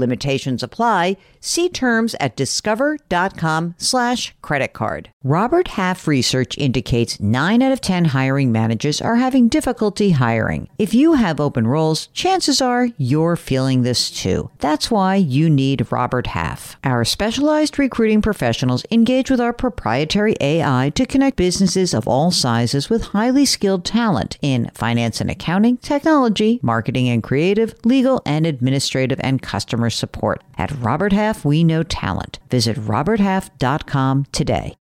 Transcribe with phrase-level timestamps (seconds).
[0.00, 1.16] Limitations apply.
[1.40, 5.10] See terms at discover.com slash credit card.
[5.22, 10.68] Robert Half research indicates 9 out of 10 hiring managers are having difficulty hiring.
[10.78, 14.50] If you have open roles, chances are you're feeling this too.
[14.58, 16.76] That's why you need Robert Half.
[16.84, 22.88] Our specialized recruiting professionals engage with our proprietary AI to connect businesses of all sizes
[22.88, 29.20] with highly skilled talent in finance and accounting, technology, marketing and creative, legal and administrative,
[29.22, 30.42] and customer support.
[30.56, 32.38] At Robert Half, we know talent.
[32.50, 34.76] Visit roberthalf.com today.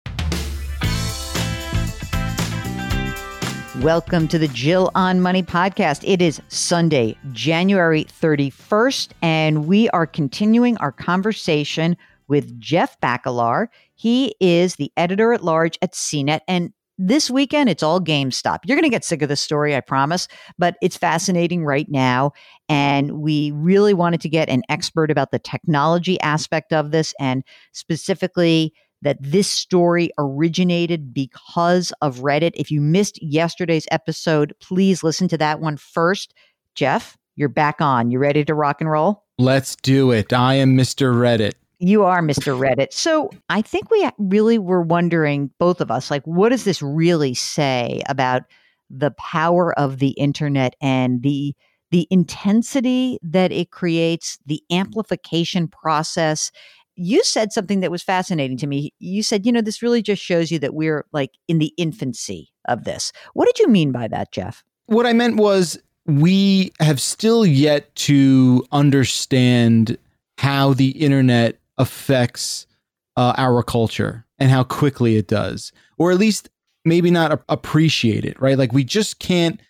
[3.82, 6.02] Welcome to the Jill on Money podcast.
[6.02, 11.94] It is Sunday, January 31st, and we are continuing our conversation
[12.26, 13.68] with Jeff Bakalar.
[13.94, 16.40] He is the editor at large at CNET.
[16.48, 18.60] And this weekend, it's all GameStop.
[18.64, 20.26] You're going to get sick of this story, I promise,
[20.58, 22.32] but it's fascinating right now.
[22.68, 27.44] And we really wanted to get an expert about the technology aspect of this and
[27.72, 28.72] specifically
[29.02, 32.52] that this story originated because of Reddit.
[32.54, 36.34] If you missed yesterday's episode, please listen to that one first.
[36.74, 38.10] Jeff, you're back on.
[38.10, 39.22] You ready to rock and roll?
[39.38, 40.32] Let's do it.
[40.32, 41.14] I am Mr.
[41.14, 41.52] Reddit.
[41.78, 42.58] You are Mr.
[42.58, 42.94] Reddit.
[42.94, 47.34] So I think we really were wondering, both of us, like, what does this really
[47.34, 48.44] say about
[48.88, 51.54] the power of the internet and the
[51.90, 56.50] the intensity that it creates, the amplification process.
[56.96, 58.92] You said something that was fascinating to me.
[58.98, 62.50] You said, you know, this really just shows you that we're like in the infancy
[62.68, 63.12] of this.
[63.34, 64.64] What did you mean by that, Jeff?
[64.86, 69.98] What I meant was we have still yet to understand
[70.38, 72.66] how the internet affects
[73.16, 76.48] uh, our culture and how quickly it does, or at least
[76.84, 78.58] maybe not appreciate it, right?
[78.58, 79.60] Like we just can't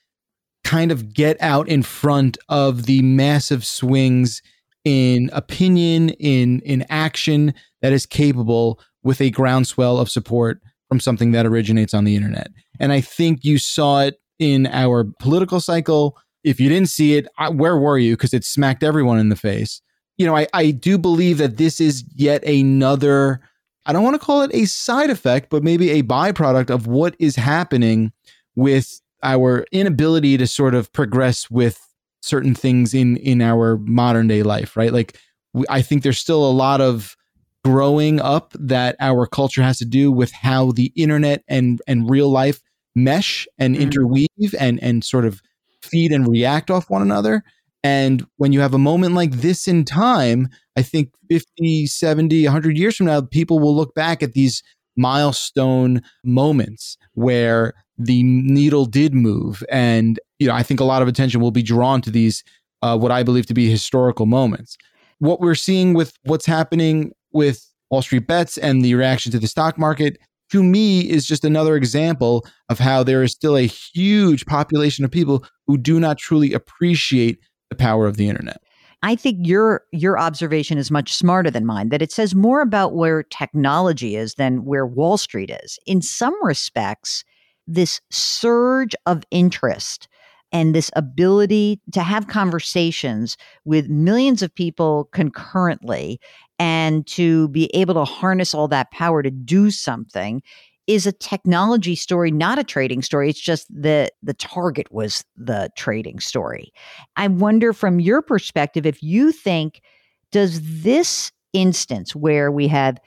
[0.66, 4.42] kind of get out in front of the massive swings
[4.84, 11.32] in opinion, in in action that is capable with a groundswell of support from something
[11.32, 12.48] that originates on the internet.
[12.78, 16.16] And I think you saw it in our political cycle.
[16.44, 18.16] If you didn't see it, where were you?
[18.16, 19.80] Because it smacked everyone in the face
[20.16, 23.40] you know, I, I do believe that this is yet another,
[23.84, 27.14] I don't want to call it a side effect, but maybe a byproduct of what
[27.18, 28.12] is happening
[28.54, 31.78] with our inability to sort of progress with
[32.22, 34.92] certain things in in our modern day life, right?
[34.92, 35.18] Like
[35.68, 37.16] I think there's still a lot of
[37.64, 42.30] growing up that our culture has to do with how the internet and and real
[42.30, 42.60] life
[42.94, 43.82] mesh and mm-hmm.
[43.82, 45.42] interweave and and sort of
[45.82, 47.44] feed and react off one another
[47.86, 52.76] and when you have a moment like this in time, I think 50, 70, 100
[52.76, 54.64] years from now, people will look back at these
[54.96, 59.62] milestone moments where the needle did move.
[59.70, 62.44] And, you know, I think a lot of attention will be drawn to these,
[62.82, 64.76] uh, what I believe to be historical moments.
[65.18, 69.46] What we're seeing with what's happening with Wall Street bets and the reaction to the
[69.46, 70.18] stock market
[70.50, 75.10] to me is just another example of how there is still a huge population of
[75.10, 77.38] people who do not truly appreciate
[77.70, 78.60] the power of the internet.
[79.02, 82.94] I think your your observation is much smarter than mine that it says more about
[82.94, 85.78] where technology is than where Wall Street is.
[85.86, 87.24] In some respects,
[87.66, 90.08] this surge of interest
[90.52, 96.20] and this ability to have conversations with millions of people concurrently
[96.58, 100.42] and to be able to harness all that power to do something
[100.86, 103.28] is a technology story, not a trading story.
[103.28, 106.72] It's just that the target was the trading story.
[107.16, 109.82] I wonder from your perspective if you think,
[110.30, 112.98] does this instance where we have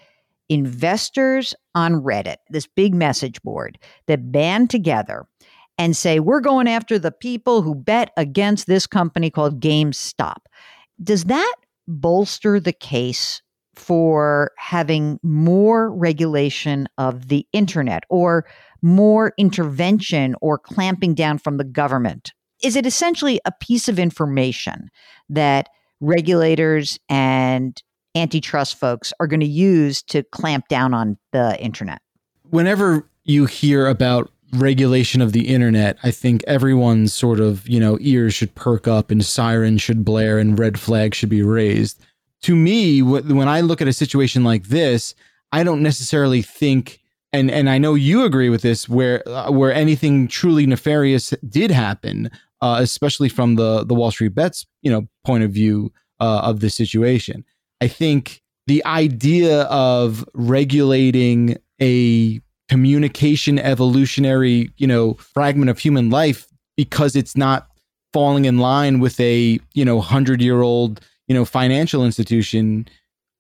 [0.50, 5.26] investors on Reddit, this big message board that band together
[5.78, 10.40] and say, we're going after the people who bet against this company called GameStop,
[11.02, 11.56] does that
[11.88, 13.42] bolster the case
[13.76, 18.46] for having more regulation of the internet or
[18.82, 22.34] more intervention or clamping down from the government?
[22.62, 24.90] Is it essentially a piece of information
[25.30, 25.70] that
[26.02, 27.82] regulators and
[28.16, 32.02] antitrust folks are going to use to clamp down on the internet?
[32.50, 37.98] Whenever you hear about regulation of the internet, I think everyone's sort of, you know,
[38.02, 42.04] ears should perk up and sirens should blare and red flags should be raised
[42.42, 45.14] to me, when I look at a situation like this,
[45.52, 47.02] I don't necessarily think,
[47.34, 51.72] and and I know you agree with this, where uh, where anything truly nefarious did
[51.72, 52.32] happen,
[52.62, 56.62] uh, especially from the the Wall Street bets you know point of view uh, of
[56.62, 57.44] the situation.
[57.82, 66.48] I think the idea of regulating a communication evolutionary you know fragment of human life
[66.78, 67.68] because it's not
[68.14, 72.88] falling in line with a you know hundred year old you know financial institution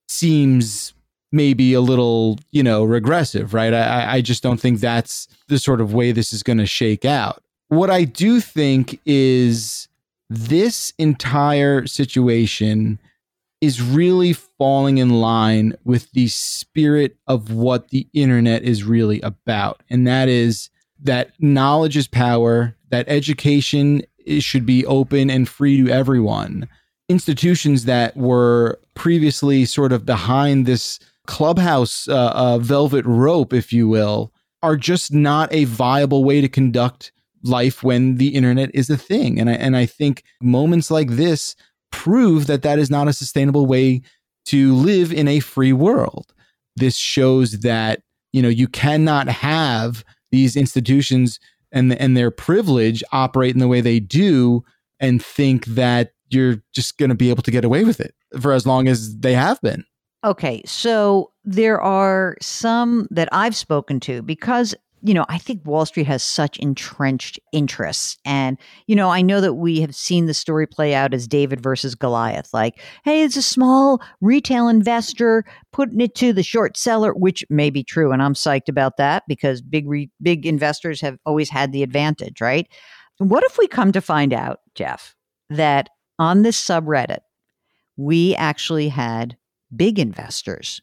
[0.07, 0.93] seems
[1.31, 3.73] maybe a little you know regressive right?
[3.73, 7.05] I i just don't think that's the sort of way this is going to shake
[7.05, 7.43] out.
[7.67, 9.87] What i do think is
[10.31, 12.99] this entire situation
[13.61, 19.83] is really falling in line with the spirit of what the internet is really about
[19.89, 20.69] and that is
[21.01, 24.01] that knowledge is power that education
[24.39, 26.67] should be open and free to everyone.
[27.07, 33.87] Institutions that were previously sort of behind this clubhouse uh, uh, velvet rope, if you
[33.87, 34.31] will,
[34.61, 37.11] are just not a viable way to conduct
[37.43, 39.39] life when the internet is a thing.
[39.39, 41.55] And I, and I think moments like this
[41.91, 44.01] prove that that is not a sustainable way
[44.45, 46.33] to live in a free world.
[46.75, 48.01] This shows that,
[48.31, 51.39] you know, you cannot have these institutions
[51.71, 54.63] and and their privilege operate in the way they do
[54.99, 58.53] and think that you're just going to be able to get away with it for
[58.53, 59.85] as long as they have been.
[60.23, 65.85] Okay, so there are some that I've spoken to because you know, I think Wall
[65.85, 68.17] Street has such entrenched interests.
[68.25, 68.57] And,
[68.87, 71.95] you know, I know that we have seen the story play out as David versus
[71.95, 72.53] Goliath.
[72.53, 77.69] Like, hey, it's a small retail investor putting it to the short seller, which may
[77.69, 78.11] be true.
[78.11, 82.41] And I'm psyched about that because big, re- big investors have always had the advantage,
[82.41, 82.67] right?
[83.19, 85.15] What if we come to find out, Jeff,
[85.49, 87.19] that on this subreddit,
[87.97, 89.37] we actually had
[89.75, 90.81] big investors?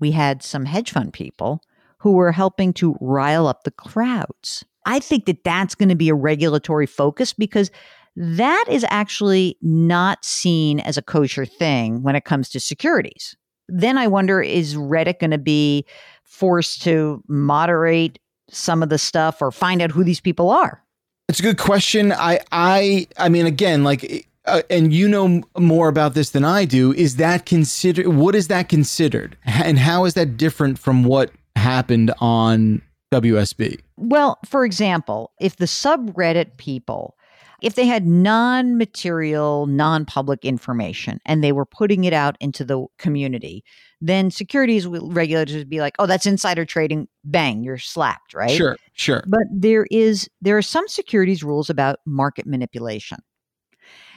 [0.00, 1.62] We had some hedge fund people
[2.02, 4.64] who were helping to rile up the crowds.
[4.84, 7.70] I think that that's going to be a regulatory focus because
[8.16, 13.36] that is actually not seen as a kosher thing when it comes to securities.
[13.68, 15.86] Then I wonder is Reddit going to be
[16.24, 18.18] forced to moderate
[18.50, 20.82] some of the stuff or find out who these people are?
[21.28, 22.12] It's a good question.
[22.12, 26.64] I I I mean again like uh, and you know more about this than I
[26.64, 31.30] do is that considered what is that considered and how is that different from what
[31.56, 32.82] happened on
[33.12, 33.80] WSB?
[33.96, 37.16] Well, for example, if the subreddit people
[37.62, 42.64] if they had non material, non public information and they were putting it out into
[42.64, 43.64] the community,
[44.00, 47.08] then securities regulators would be like, oh, that's insider trading.
[47.24, 48.50] Bang, you're slapped, right?
[48.50, 49.22] Sure, sure.
[49.28, 53.18] But there is there are some securities rules about market manipulation.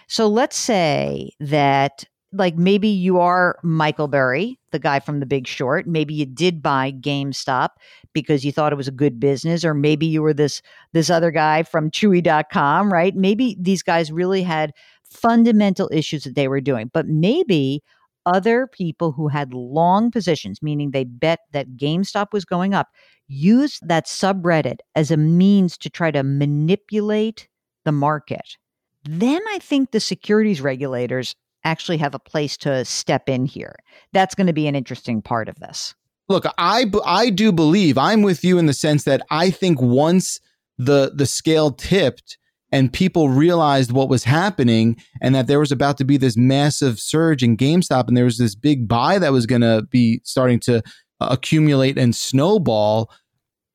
[0.07, 5.47] So let's say that like maybe you are Michael Burry, the guy from The Big
[5.47, 5.87] Short.
[5.87, 7.69] Maybe you did buy GameStop
[8.13, 10.61] because you thought it was a good business, or maybe you were this
[10.93, 13.15] this other guy from Chewy.com, right?
[13.15, 14.73] Maybe these guys really had
[15.09, 17.83] fundamental issues that they were doing, but maybe
[18.25, 22.89] other people who had long positions, meaning they bet that GameStop was going up,
[23.27, 27.47] used that subreddit as a means to try to manipulate
[27.83, 28.57] the market.
[29.03, 31.35] Then I think the securities regulators
[31.65, 33.75] actually have a place to step in here.
[34.13, 35.93] That's going to be an interesting part of this.
[36.29, 40.39] Look, I I do believe I'm with you in the sense that I think once
[40.77, 42.37] the the scale tipped
[42.71, 46.99] and people realized what was happening and that there was about to be this massive
[46.99, 50.59] surge in GameStop and there was this big buy that was going to be starting
[50.61, 50.77] to
[51.21, 53.11] uh, accumulate and snowball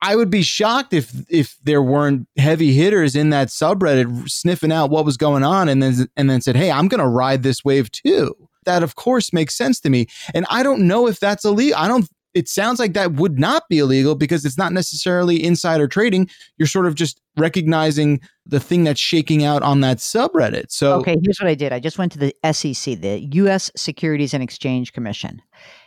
[0.01, 4.89] I would be shocked if if there weren't heavy hitters in that subreddit sniffing out
[4.89, 7.63] what was going on and then and then said, "Hey, I'm going to ride this
[7.63, 10.07] wave too." That of course makes sense to me.
[10.33, 11.77] And I don't know if that's illegal.
[11.77, 15.87] I don't it sounds like that would not be illegal because it's not necessarily insider
[15.87, 16.29] trading.
[16.57, 20.71] You're sort of just recognizing the thing that's shaking out on that subreddit.
[20.71, 21.73] So Okay, here's what I did.
[21.73, 25.41] I just went to the SEC, the US Securities and Exchange Commission,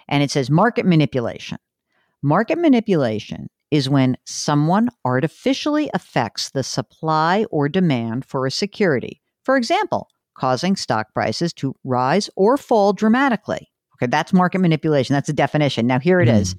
[0.09, 1.59] and it says market manipulation.
[2.23, 9.21] Market manipulation is when someone artificially affects the supply or demand for a security.
[9.43, 10.07] For example,
[10.39, 13.69] causing stock prices to rise or fall dramatically.
[13.97, 15.13] Okay, that's market manipulation.
[15.13, 15.89] That's a definition.
[15.89, 16.41] Now, here it mm.
[16.41, 16.53] is.
[16.53, 16.59] Hmm.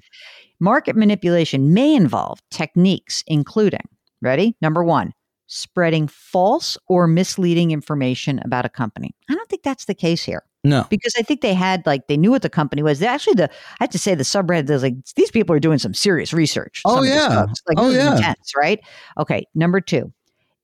[0.60, 3.88] Market manipulation may involve techniques including,
[4.20, 4.54] ready?
[4.60, 5.14] Number one,
[5.46, 9.14] spreading false or misleading information about a company.
[9.30, 10.42] I don't think that's the case here.
[10.66, 12.98] No, because I think they had like they knew what the company was.
[12.98, 15.78] They actually the I have to say the subreddit is like these people are doing
[15.78, 16.82] some serious research.
[16.84, 18.80] Oh yeah, like oh yeah, intense, right?
[19.16, 20.12] Okay, number two,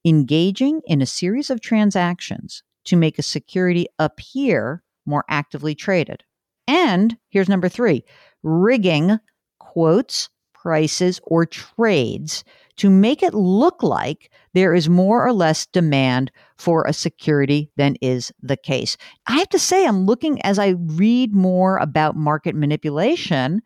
[0.05, 6.25] engaging in a series of transactions to make a security appear more actively traded.
[6.67, 8.05] And here's number three
[8.43, 9.19] rigging
[9.61, 12.43] quotes, prices, or trades
[12.77, 17.97] to make it look like there is more or less demand for a security than
[18.01, 18.97] is the case.
[19.27, 23.63] I have to say, I'm looking as I read more about market manipulation.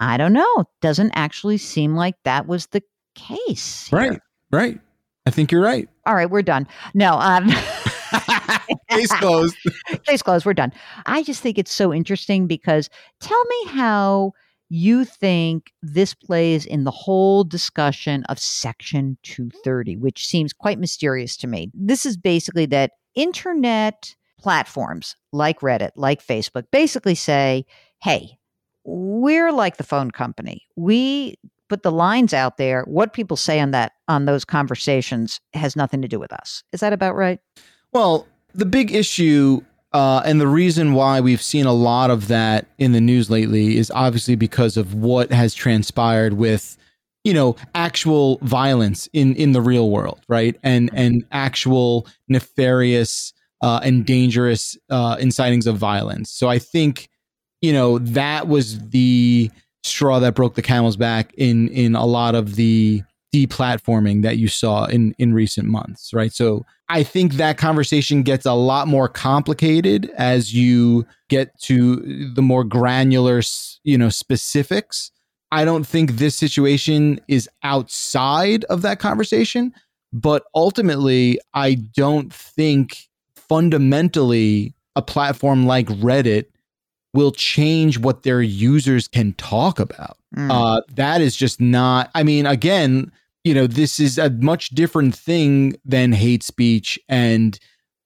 [0.00, 0.64] I don't know.
[0.80, 2.82] Doesn't actually seem like that was the
[3.14, 3.88] case.
[3.88, 3.98] Here.
[3.98, 4.20] Right,
[4.50, 4.80] right.
[5.26, 5.88] I think you're right.
[6.06, 6.66] All right, we're done.
[6.92, 7.48] No, um,
[8.90, 9.56] case closed.
[10.06, 10.44] case closed.
[10.44, 10.72] We're done.
[11.06, 14.32] I just think it's so interesting because tell me how
[14.74, 21.36] you think this plays in the whole discussion of Section 230, which seems quite mysterious
[21.36, 21.70] to me.
[21.72, 27.64] This is basically that internet platforms like Reddit, like Facebook, basically say,
[28.02, 28.36] hey,
[28.82, 30.66] we're like the phone company.
[30.74, 31.36] We
[31.68, 32.82] put the lines out there.
[32.82, 36.64] What people say on that on those conversations has nothing to do with us.
[36.72, 37.38] Is that about right?
[37.92, 39.62] Well, the big issue
[39.94, 43.76] uh, and the reason why we've seen a lot of that in the news lately
[43.76, 46.76] is obviously because of what has transpired with,
[47.22, 50.56] you know, actual violence in in the real world, right?
[50.64, 53.32] And and actual nefarious
[53.62, 56.28] uh, and dangerous uh, incitings of violence.
[56.28, 57.08] So I think,
[57.62, 59.48] you know, that was the
[59.84, 64.48] straw that broke the camel's back in in a lot of the deplatforming that you
[64.48, 66.32] saw in in recent months, right?
[66.32, 72.42] So I think that conversation gets a lot more complicated as you get to the
[72.42, 73.40] more granular,
[73.84, 75.10] you know, specifics.
[75.50, 79.72] I don't think this situation is outside of that conversation,
[80.12, 86.46] but ultimately, I don't think fundamentally a platform like Reddit
[87.14, 90.18] will change what their users can talk about.
[90.36, 90.50] Mm.
[90.50, 93.12] Uh, that is just not, I mean, again,
[93.44, 97.58] you know, this is a much different thing than hate speech and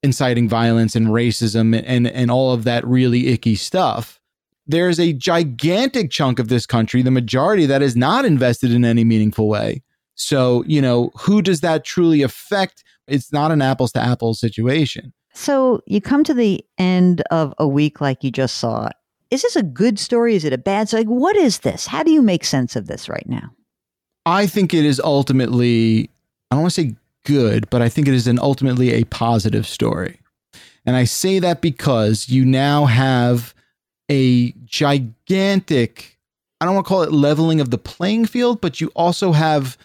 [0.03, 4.21] inciting violence and racism and and all of that really icky stuff.
[4.67, 9.03] There's a gigantic chunk of this country, the majority that is not invested in any
[9.03, 9.83] meaningful way.
[10.15, 12.85] So, you know, who does that truly affect?
[13.07, 15.15] It's not an apples to apples situation.
[15.33, 18.91] So, you come to the end of a week like you just saw.
[19.31, 20.35] Is this a good story?
[20.35, 21.05] Is it a bad story?
[21.05, 21.87] Like, what is this?
[21.87, 23.51] How do you make sense of this right now?
[24.29, 26.11] I think it is ultimately,
[26.51, 29.67] I don't want to say good, but I think it is an ultimately a positive
[29.67, 30.21] story.
[30.85, 33.55] And I say that because you now have
[34.11, 36.19] a gigantic,
[36.61, 39.79] I don't want to call it leveling of the playing field, but you also have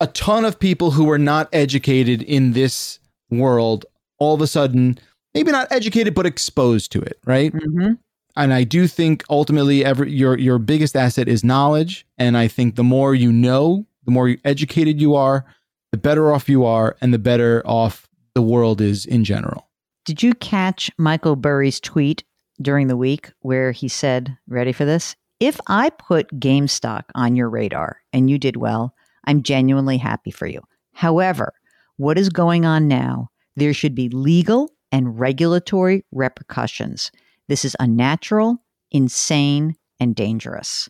[0.00, 2.98] a ton of people who are not educated in this
[3.30, 3.86] world
[4.18, 4.98] all of a sudden,
[5.34, 7.52] maybe not educated, but exposed to it, right?
[7.52, 7.94] Mm-hmm
[8.36, 12.06] and I do think ultimately every your your biggest asset is knowledge.
[12.18, 15.44] And I think the more you know the more educated you are
[15.92, 19.68] the better off you are and the better off the world is in general.
[20.04, 22.22] Did you catch Michael Burry's tweet
[22.60, 25.16] during the week where he said ready for this?
[25.40, 30.46] If I put GameStop on your radar and you did well I'm genuinely happy for
[30.46, 30.60] you.
[30.92, 31.54] However
[31.96, 37.10] what is going on now there should be legal and regulatory repercussions
[37.48, 40.88] this is unnatural, insane, and dangerous.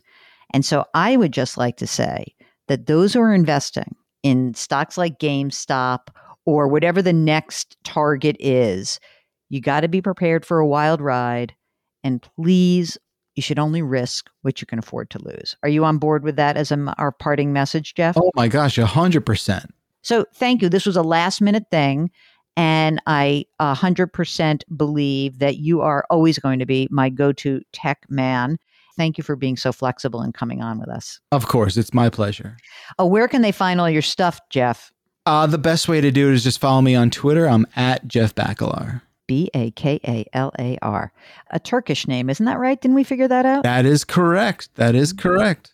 [0.53, 2.33] And so I would just like to say
[2.67, 6.07] that those who are investing in stocks like GameStop
[6.45, 8.99] or whatever the next target is,
[9.49, 11.53] you got to be prepared for a wild ride.
[12.03, 12.97] And please,
[13.35, 15.55] you should only risk what you can afford to lose.
[15.63, 18.17] Are you on board with that as a, our parting message, Jeff?
[18.17, 19.69] Oh my gosh, 100%.
[20.01, 20.69] So thank you.
[20.69, 22.09] This was a last minute thing.
[22.57, 28.05] And I 100% believe that you are always going to be my go to tech
[28.09, 28.57] man.
[28.97, 31.19] Thank you for being so flexible and coming on with us.
[31.31, 32.57] Of course, it's my pleasure.
[32.97, 34.91] Oh, where can they find all your stuff, Jeff?
[35.27, 37.47] Uh, the best way to do it is just follow me on Twitter.
[37.47, 39.01] I'm at Jeff Bakalar.
[39.27, 41.11] B A K A L A R.
[41.51, 42.79] A Turkish name, isn't that right?
[42.79, 43.63] Didn't we figure that out?
[43.63, 44.69] That is correct.
[44.75, 45.73] That is correct.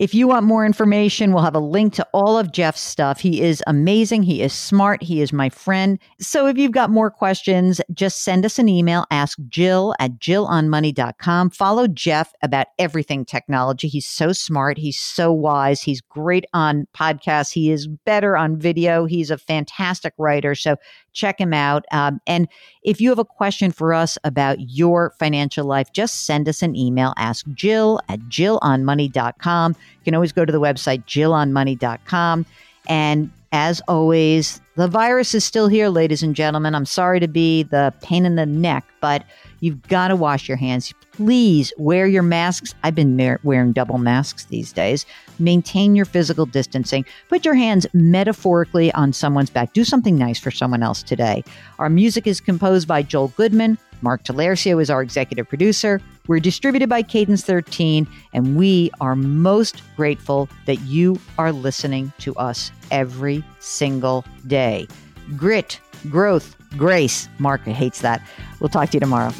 [0.00, 3.20] If you want more information, we'll have a link to all of Jeff's stuff.
[3.20, 4.22] He is amazing.
[4.22, 5.02] He is smart.
[5.02, 5.98] He is my friend.
[6.18, 9.04] So if you've got more questions, just send us an email.
[9.10, 11.50] Ask Jill at jillonmoney.com.
[11.50, 13.88] Follow Jeff about everything technology.
[13.88, 14.78] He's so smart.
[14.78, 15.82] He's so wise.
[15.82, 17.52] He's great on podcasts.
[17.52, 19.04] He is better on video.
[19.04, 20.54] He's a fantastic writer.
[20.54, 20.76] So
[21.12, 21.84] check him out.
[21.92, 22.48] Um, and
[22.82, 26.74] if you have a question for us about your financial life, just send us an
[26.74, 27.12] email.
[27.18, 29.76] Ask Jill at jillonmoney.com.
[29.98, 32.46] You can always go to the website, jillonmoney.com.
[32.88, 36.74] And as always, the virus is still here, ladies and gentlemen.
[36.74, 39.24] I'm sorry to be the pain in the neck, but
[39.58, 40.94] you've got to wash your hands.
[41.12, 42.74] Please wear your masks.
[42.84, 45.04] I've been wearing double masks these days.
[45.40, 47.04] Maintain your physical distancing.
[47.28, 49.72] Put your hands metaphorically on someone's back.
[49.72, 51.42] Do something nice for someone else today.
[51.80, 53.78] Our music is composed by Joel Goodman.
[54.00, 56.00] Mark Talercio is our executive producer.
[56.30, 62.36] We're distributed by Cadence 13, and we are most grateful that you are listening to
[62.36, 64.86] us every single day.
[65.36, 67.28] Grit, growth, grace.
[67.40, 68.24] Mark hates that.
[68.60, 69.32] We'll talk to you tomorrow.